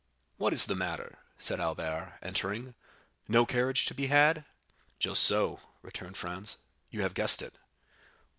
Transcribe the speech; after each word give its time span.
"What 0.37 0.51
is 0.51 0.65
the 0.65 0.73
matter?" 0.73 1.19
said 1.37 1.59
Albert, 1.59 2.17
entering; 2.23 2.73
"no 3.27 3.45
carriage 3.45 3.85
to 3.85 3.93
be 3.93 4.07
had?" 4.07 4.45
"Just 4.97 5.21
so," 5.21 5.59
returned 5.83 6.17
Franz, 6.17 6.57
"you 6.89 7.03
have 7.03 7.13
guessed 7.13 7.43
it." 7.43 7.53